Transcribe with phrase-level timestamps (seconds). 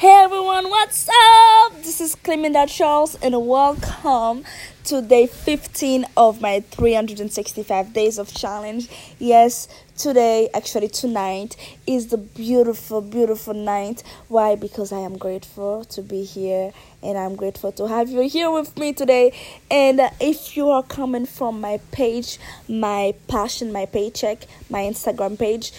[0.00, 1.82] Hey everyone, what's up?
[1.82, 4.46] This is Cleminda Charles and welcome
[4.84, 8.88] to day 15 of my 365 days of challenge.
[9.18, 9.68] Yes,
[9.98, 11.54] today, actually tonight,
[11.86, 14.02] is the beautiful, beautiful night.
[14.28, 14.54] Why?
[14.54, 16.72] Because I am grateful to be here
[17.02, 19.38] and I'm grateful to have you here with me today.
[19.70, 25.72] And if you are coming from my page, my passion, my paycheck, my Instagram page,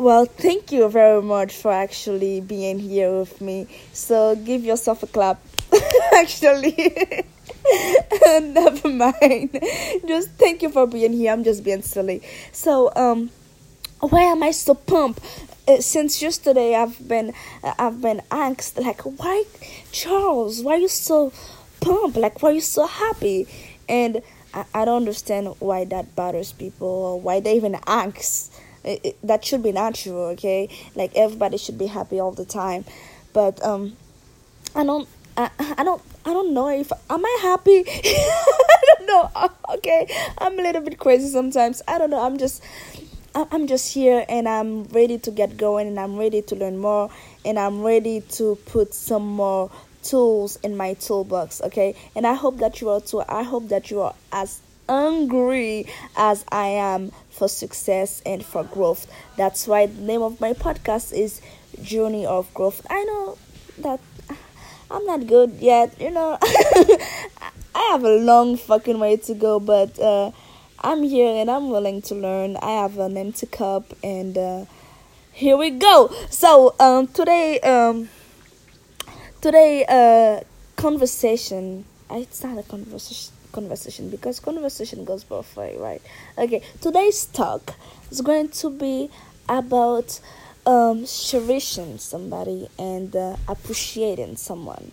[0.00, 3.66] well, thank you very much for actually being here with me.
[3.92, 5.40] So give yourself a clap.
[6.14, 6.74] actually.
[8.26, 9.58] Never mind.
[10.06, 11.32] Just thank you for being here.
[11.32, 12.22] I'm just being silly.
[12.50, 13.30] So, um,
[14.00, 15.20] why am I so pumped?
[15.68, 19.44] Uh, since yesterday, I've been, I've been asked like, why,
[19.92, 20.62] Charles?
[20.62, 21.30] Why are you so
[21.80, 22.16] pumped?
[22.16, 23.46] Like, why are you so happy?
[23.86, 24.22] And
[24.54, 28.50] I, I don't understand why that bothers people or why they even ask
[28.84, 30.68] it, it, that should be natural, okay?
[30.94, 32.84] Like everybody should be happy all the time,
[33.32, 33.96] but um,
[34.74, 35.08] I don't.
[35.36, 35.48] I,
[35.78, 37.84] I don't I don't know if am I happy.
[37.86, 39.30] I don't know.
[39.70, 41.80] Okay, I'm a little bit crazy sometimes.
[41.86, 42.20] I don't know.
[42.20, 42.60] I'm just
[43.34, 47.08] I'm just here and I'm ready to get going and I'm ready to learn more
[47.44, 49.70] and I'm ready to put some more
[50.02, 51.60] tools in my toolbox.
[51.62, 53.22] Okay, and I hope that you are too.
[53.28, 54.60] I hope that you are as
[54.90, 59.06] hungry as I am for success and for growth.
[59.36, 61.40] That's why the name of my podcast is
[61.80, 62.84] Journey of Growth.
[62.90, 63.38] I know
[63.78, 64.00] that
[64.90, 66.36] I'm not good yet, you know.
[66.42, 70.32] I have a long fucking way to go, but uh,
[70.80, 72.56] I'm here and I'm willing to learn.
[72.56, 74.64] I have an empty cup and uh,
[75.30, 76.12] here we go.
[76.30, 78.08] So um, today, um,
[79.40, 80.42] today, uh,
[80.74, 81.84] conversation.
[82.10, 86.02] It's not a conversation conversation because conversation goes both way, right?
[86.38, 87.74] Okay, today's talk
[88.10, 89.10] is going to be
[89.48, 90.20] about
[90.66, 94.92] um, cherishing somebody and uh, appreciating someone.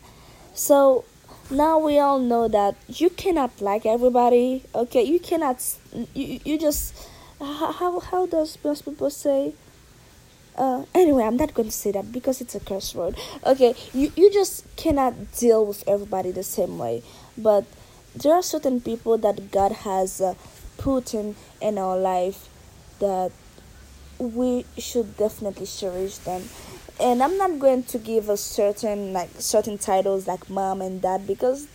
[0.53, 1.05] So
[1.49, 4.63] now we all know that you cannot like everybody.
[4.73, 5.63] Okay, you cannot.
[6.13, 6.95] You you just
[7.39, 9.53] how how does most people say?
[10.57, 13.15] Uh, anyway, I'm not going to say that because it's a curse word.
[13.45, 17.03] Okay, you, you just cannot deal with everybody the same way.
[17.37, 17.65] But
[18.21, 20.33] there are certain people that God has uh,
[20.77, 22.49] put in in our life
[22.99, 23.31] that
[24.19, 26.43] we should definitely cherish them.
[26.99, 31.27] And i'm not going to give a certain like certain titles like mom and dad
[31.27, 31.67] because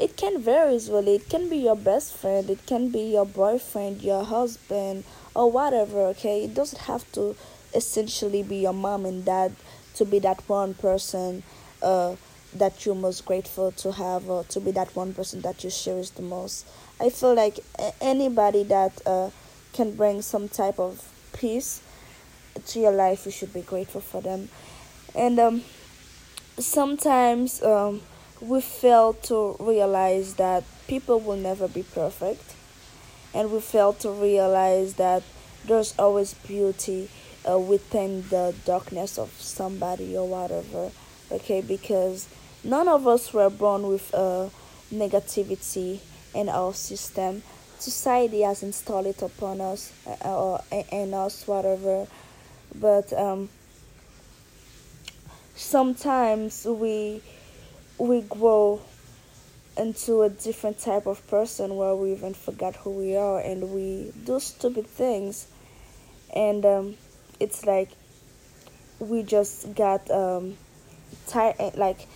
[0.00, 4.00] it can vary really it can be your best friend it can be your boyfriend
[4.00, 6.44] your husband or whatever okay?
[6.44, 7.36] It doesn't have to
[7.74, 9.54] essentially be your mom and dad
[9.94, 11.42] to be that one person
[11.82, 12.16] uh
[12.54, 16.10] that you're most grateful to have or to be that one person that you cherish
[16.10, 16.66] the most.
[17.00, 17.60] I feel like
[18.00, 19.30] anybody that uh,
[19.72, 21.82] can bring some type of peace
[22.66, 24.48] to your life, you should be grateful for them.
[25.14, 25.62] And um,
[26.58, 28.02] sometimes um,
[28.40, 32.54] we fail to realize that people will never be perfect,
[33.32, 35.22] and we fail to realize that
[35.66, 37.08] there's always beauty
[37.48, 40.90] uh, within the darkness of somebody or whatever.
[41.30, 42.28] Okay, because
[42.64, 44.48] none of us were born with uh,
[44.92, 46.00] negativity
[46.34, 47.42] in our system.
[47.78, 50.60] Society has installed it upon us uh, or
[50.92, 52.06] in us, whatever.
[52.74, 53.48] But um,
[55.54, 57.22] sometimes we
[57.98, 58.80] we grow
[59.76, 64.12] into a different type of person where we even forget who we are and we
[64.24, 65.46] do stupid things
[66.34, 66.94] and um,
[67.38, 67.90] it's like
[68.98, 70.56] we just got um,
[71.26, 72.06] tired like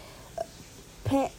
[1.04, 1.30] pa-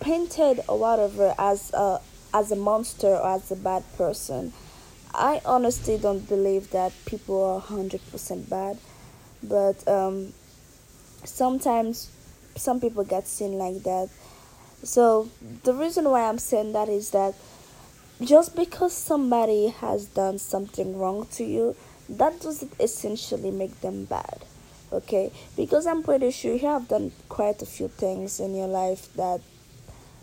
[0.00, 2.00] painted or whatever as a
[2.32, 4.52] as a monster or as a bad person.
[5.14, 8.78] I honestly don't believe that people are hundred percent bad,
[9.42, 10.32] but um,
[11.24, 12.10] sometimes
[12.56, 14.08] some people get seen like that.
[14.82, 15.30] So
[15.62, 17.34] the reason why I'm saying that is that
[18.20, 21.76] just because somebody has done something wrong to you,
[22.08, 24.44] that doesn't essentially make them bad
[24.94, 25.32] okay?
[25.56, 29.40] Because i'm pretty sure you have done quite a few things in your life that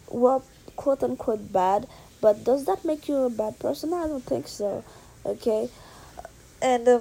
[0.09, 0.41] were
[0.75, 1.87] quote unquote bad
[2.21, 3.93] but does that make you a bad person?
[3.93, 4.83] I don't think so
[5.25, 5.69] okay?
[6.61, 6.99] And uh,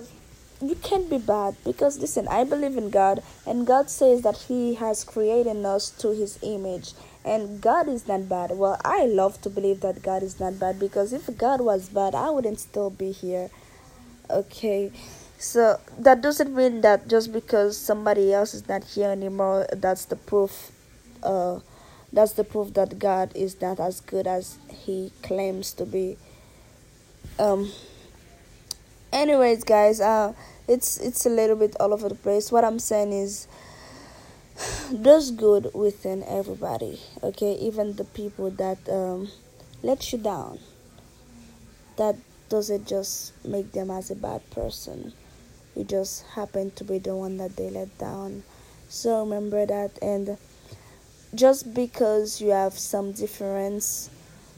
[0.63, 4.75] you can't be bad because listen i believe in god and god says that he
[4.75, 6.93] has created us to his image
[7.25, 8.51] and god is not bad.
[8.53, 12.15] Well i love to believe that god is not bad because if god was bad
[12.15, 13.49] i wouldn't still be here
[14.29, 14.93] okay
[15.41, 20.17] so that doesn't mean that just because somebody else is not here anymore, that's the
[20.17, 20.71] proof.
[21.23, 21.61] Uh,
[22.13, 26.19] that's the proof that God is not as good as He claims to be.
[27.39, 27.73] Um.
[29.13, 30.35] Anyways, guys, uh,
[30.69, 32.53] it's it's a little bit all over the place.
[32.53, 33.49] What I'm saying is,
[34.93, 39.29] there's good within everybody okay even the people that um,
[39.83, 40.59] let you down
[41.97, 42.17] that
[42.49, 45.13] doesn't just make them as a bad person
[45.77, 48.43] you just happen to be the one that they let down.
[48.89, 50.37] So remember that and
[51.35, 54.11] just because you have some difference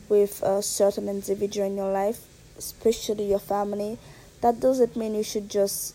[0.09, 2.25] with a certain individual in your life
[2.57, 3.99] especially your family
[4.41, 5.95] that doesn't mean you should just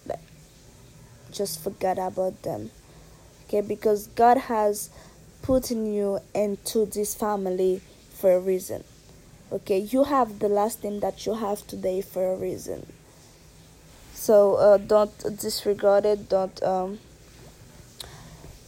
[1.31, 2.69] just forget about them.
[3.45, 4.89] Okay because god has
[5.41, 7.81] put you into this family
[8.11, 8.83] for a reason.
[9.51, 12.85] Okay you have the last name that you have today for a reason
[14.17, 16.27] so uh, don't disregard it.
[16.27, 16.99] Don't um,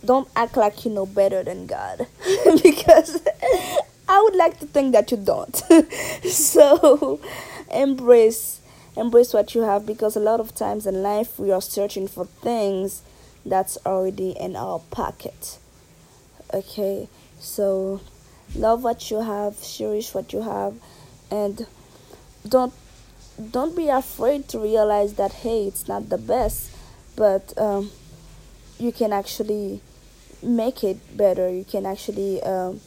[0.05, 2.07] don't act like you know better than god.
[2.63, 3.21] Because
[4.07, 5.61] i would like to think that you don't.
[6.23, 7.19] So
[7.71, 8.61] embrace
[8.95, 12.25] embrace what you have because a lot of times in life we are searching for
[12.25, 13.01] things
[13.45, 15.57] that's already in our pocket.
[16.53, 17.07] Okay,
[17.39, 18.01] so
[18.55, 20.75] love what you have, cherish what you have,
[21.31, 21.65] and
[22.47, 22.73] don't
[23.51, 26.71] don't be afraid to realize that hey, it's not the best,
[27.15, 27.91] but um,
[28.77, 29.81] you can actually
[30.43, 31.49] make it better.
[31.49, 32.81] You can actually um,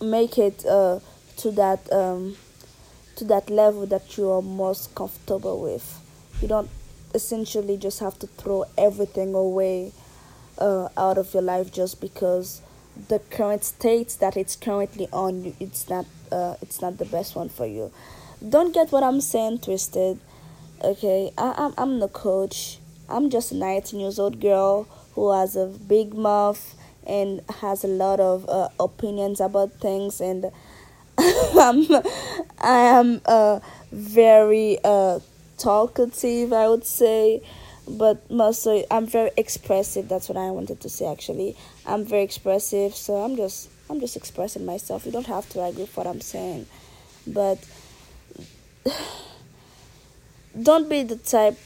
[0.00, 1.00] make it uh,
[1.38, 2.36] to that um,
[3.16, 6.00] to that level that you are most comfortable with.
[6.42, 6.70] You don't
[7.14, 9.92] essentially just have to throw everything away
[10.58, 12.60] uh, out of your life just because
[13.08, 17.48] the current state that it's currently on it's not uh, it's not the best one
[17.48, 17.92] for you
[18.48, 20.18] don't get what i'm saying twisted
[20.82, 25.56] okay I, I'm, I'm the coach i'm just a 19 years old girl who has
[25.56, 26.74] a big mouth
[27.06, 30.46] and has a lot of uh, opinions about things and
[31.18, 31.86] I'm,
[32.58, 33.60] I am uh,
[33.92, 35.20] very uh,
[35.58, 37.40] talkative, I would say,
[37.86, 40.08] but mostly I'm very expressive.
[40.08, 41.06] That's what I wanted to say.
[41.06, 41.56] Actually,
[41.86, 45.06] I'm very expressive, so I'm just I'm just expressing myself.
[45.06, 46.66] You don't have to agree with what I'm saying,
[47.26, 47.58] but
[50.62, 51.58] don't be the type.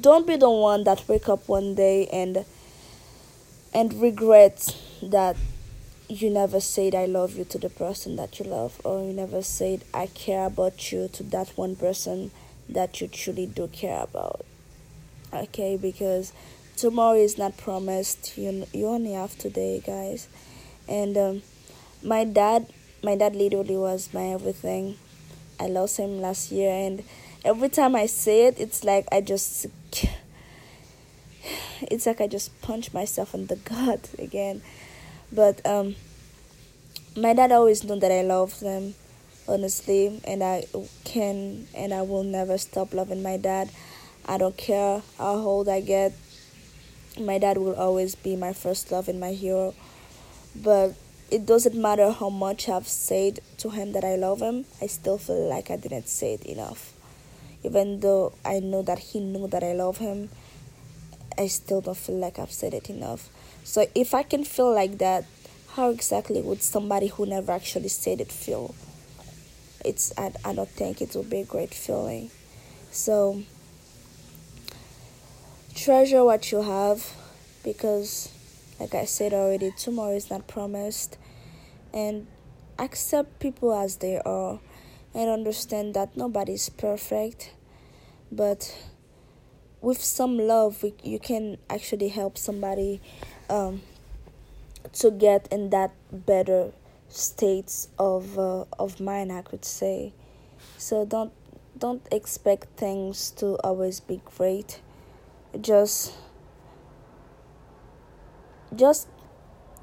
[0.00, 2.44] Don't be the one that wake up one day and
[3.74, 5.36] and regret that
[6.08, 9.42] you never said I love you to the person that you love, or you never
[9.42, 12.30] said I care about you to that one person
[12.68, 14.44] that you truly do care about.
[15.32, 16.32] Okay, because
[16.76, 18.38] tomorrow is not promised.
[18.38, 20.28] You you only have today, guys.
[20.88, 21.42] And um,
[22.02, 22.66] my dad,
[23.02, 24.96] my dad literally was my everything.
[25.58, 27.02] I lost him last year, and
[27.44, 29.66] every time I say it, it's like I just.
[31.82, 34.62] It's like I just punch myself in the gut again
[35.32, 35.96] but um,
[37.16, 38.94] my dad always knew that I love them,
[39.48, 40.64] honestly, and I
[41.04, 43.70] can and I will never stop loving my dad.
[44.24, 46.12] I don't care how old I get.
[47.20, 49.74] My dad will always be my first love and my hero.
[50.54, 50.94] But
[51.30, 55.18] it doesn't matter how much I've said to him that I love him, I still
[55.18, 56.92] feel like I didn't say it enough.
[57.64, 60.28] Even though I know that he knew that I love him,
[61.36, 63.28] I still don't feel like I've said it enough.
[63.64, 65.24] So if I can feel like that,
[65.70, 68.74] how exactly would somebody who never actually said it feel?
[69.84, 72.30] It's I, I don't think it would be a great feeling.
[72.92, 73.42] So
[75.74, 77.12] treasure what you have
[77.62, 78.30] because
[78.78, 81.18] like I said already, tomorrow is not promised.
[81.94, 82.26] And
[82.78, 84.60] accept people as they are
[85.14, 87.54] and understand that nobody is perfect.
[88.30, 88.76] But
[89.80, 93.00] with some love we, you can actually help somebody
[93.48, 93.82] um,
[94.92, 96.72] to get in that better
[97.08, 100.12] states of uh, of mind i could say.
[100.76, 101.32] So don't
[101.78, 104.80] don't expect things to always be great.
[105.60, 106.14] Just
[108.76, 109.08] just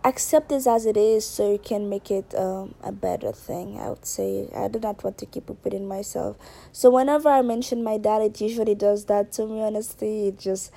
[0.05, 3.87] accept this as it is so you can make it um, a better thing i
[3.87, 6.35] would say i do not want to keep repeating myself
[6.73, 10.73] so whenever i mention my dad it usually does that to me honestly it just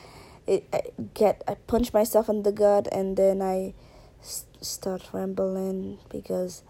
[0.46, 0.82] it I
[1.14, 3.75] get I punch myself in the gut and then I
[4.61, 6.62] start rambling because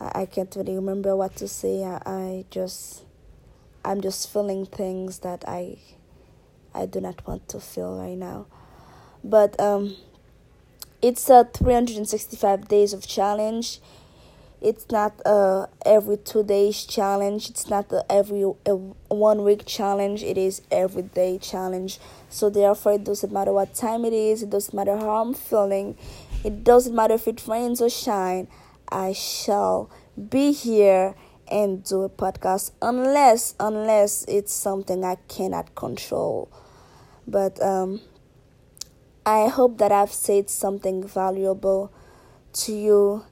[0.00, 1.84] I, I can't really remember what to say.
[1.84, 3.04] I, I just
[3.84, 5.78] I'm just feeling things that I
[6.74, 8.46] I do not want to feel right now.
[9.24, 9.96] But um
[11.02, 13.80] it's a 365 days of challenge.
[14.60, 17.50] It's not a every two days challenge.
[17.50, 20.22] It's not a every a one week challenge.
[20.22, 21.98] It is every day challenge.
[22.30, 24.42] So therefore it doesn't matter what time it is.
[24.42, 25.96] It doesn't matter how i'm feeling.
[26.42, 28.48] It doesn't matter if it rains or shine.
[28.88, 29.90] I shall
[30.30, 31.14] be here
[31.48, 36.48] and do a podcast unless unless it's something i cannot control.
[37.26, 38.00] But um
[39.28, 41.92] I hope that I've said something valuable
[42.52, 43.24] to you.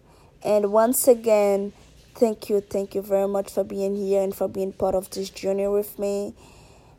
[0.43, 1.73] And once again,
[2.17, 5.31] thank you, thank you very much for being here and for being part of this
[5.31, 6.35] journey with me.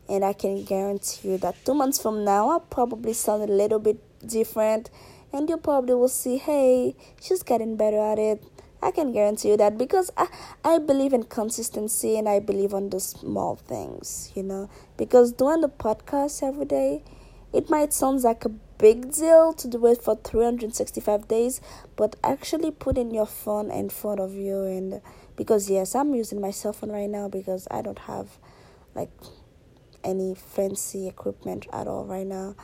[0.08, 3.78] And I can guarantee you that two months from now, I'll probably sound a little
[3.78, 4.88] bit different.
[5.30, 8.42] And you probably will see, hey, she's getting better at it.
[8.80, 10.28] I can guarantee you that because I,
[10.64, 14.70] I believe in consistency and I believe on the small things, you know.
[14.96, 17.02] Because doing the podcast every day,
[17.52, 21.60] it might sound like a big deal to do it for 365 days,
[21.96, 25.00] but actually putting your phone in front of you and
[25.36, 28.38] because yes, I'm using my cell phone right now because I don't have
[28.94, 29.10] like
[30.02, 32.56] any fancy equipment at all right now.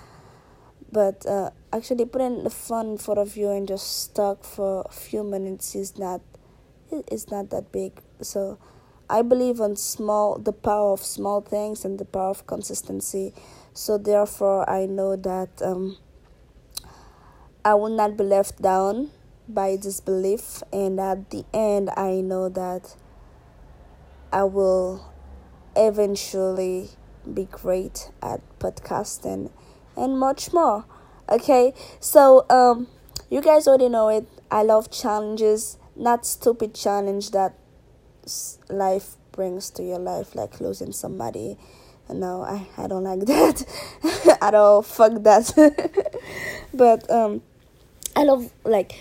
[0.91, 4.93] But uh, actually putting the phone in front of you and just talk for a
[4.93, 6.21] few minutes is not
[6.91, 8.01] it's not that big.
[8.21, 8.59] So
[9.09, 13.35] I believe on small the power of small things and the power of consistency.
[13.75, 15.97] So therefore, I know that um,
[17.65, 19.11] I will not be left down
[19.49, 22.97] by this belief, and at the end, I know that
[24.33, 25.13] I will
[25.77, 26.91] eventually
[27.33, 29.53] be great at podcasting
[29.97, 30.87] and much more.
[31.29, 32.89] Okay, so um,
[33.31, 34.27] you guys already know it.
[34.51, 37.55] I love challenges, not stupid challenge that
[38.69, 41.59] life brings to your life, like losing somebody
[42.11, 43.65] no i i don't like that
[44.43, 46.19] at all fuck that
[46.75, 47.41] but um
[48.17, 48.99] i love like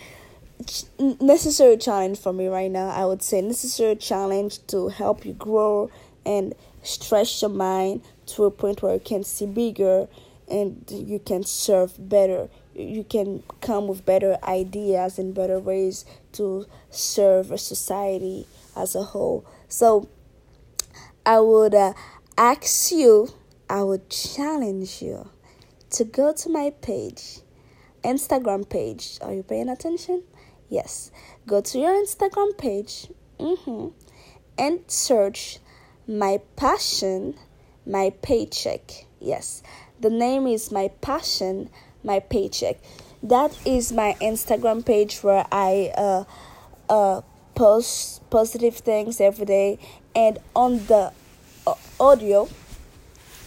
[1.19, 5.89] necessary challenge for me right now i would say necessary challenge to help you grow
[6.25, 6.53] and
[6.83, 10.07] stretch your mind to a point where you can see bigger
[10.51, 12.49] and you can serve better.
[12.75, 19.03] You can come with better ideas and better ways to serve a society as a
[19.03, 19.45] whole.
[19.69, 20.09] So
[21.25, 21.93] i would uh,
[22.37, 23.29] ask you,
[23.69, 25.29] I would challenge you
[25.91, 27.39] to go to my page,
[28.03, 29.17] Instagram page.
[29.21, 30.23] Are you paying attention?
[30.69, 31.11] Yes.
[31.47, 33.87] Go to your Instagram page mm-hmm,
[34.57, 35.59] and search
[36.07, 37.35] My Passion,
[37.85, 39.05] My Paycheck.
[39.19, 39.63] Yes.
[39.99, 41.69] The name is My Passion,
[42.03, 42.77] My Paycheck.
[43.23, 46.23] That is my Instagram page where I uh,
[46.89, 47.21] uh,
[47.53, 49.77] post positive things every day.
[50.15, 51.13] And on the
[51.99, 52.49] audio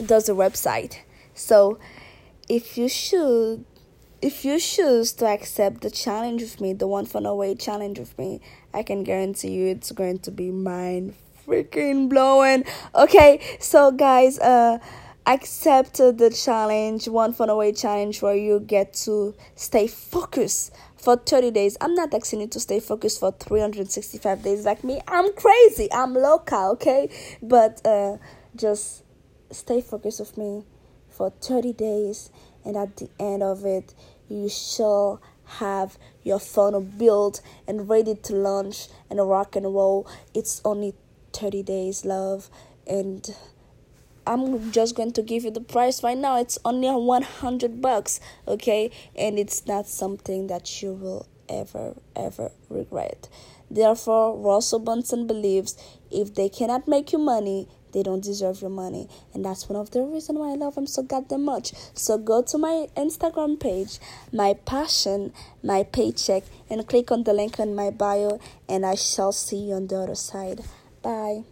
[0.04, 0.98] does a website.
[1.34, 1.78] So
[2.48, 3.64] if you should
[4.24, 8.18] if you choose to accept the challenge with me, the one funnel away challenge with
[8.18, 8.40] me,
[8.72, 11.14] I can guarantee you it's going to be mind
[11.46, 12.64] freaking blowing.
[12.94, 14.78] Okay, so guys, uh
[15.26, 21.50] accept the challenge, one funnel away challenge where you get to stay focused for 30
[21.50, 21.76] days.
[21.82, 25.02] I'm not asking you to stay focused for 365 days like me.
[25.06, 25.92] I'm crazy.
[25.92, 27.10] I'm local, okay?
[27.42, 28.16] But uh
[28.56, 29.02] just
[29.50, 30.64] stay focused with me
[31.10, 32.30] for 30 days
[32.64, 33.94] and at the end of it
[34.34, 40.08] you shall have your funnel built and ready to launch and rock and roll.
[40.34, 40.94] It's only
[41.32, 42.48] 30 days love
[42.86, 43.34] and
[44.26, 46.38] i'm just going to give you the price right now.
[46.38, 48.90] It's only 100 bucks okay?
[49.16, 53.28] And it's not something that you will ever ever regret.
[53.70, 55.76] Therefore russell brunson believes
[56.10, 59.08] if they cannot make you money they don't deserve your money.
[59.32, 61.72] And that's one of the reasons why i love them so goddamn much.
[61.94, 63.98] So go to my instagram page
[64.32, 65.32] my passion
[65.62, 69.74] my paycheck and click on the link in my bio and i shall see you
[69.74, 70.62] on the other side.
[71.02, 71.44] Bye